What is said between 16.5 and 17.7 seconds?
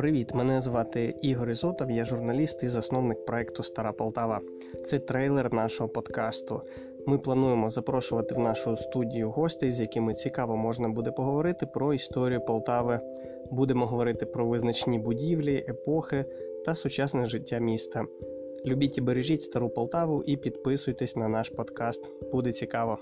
та сучасне життя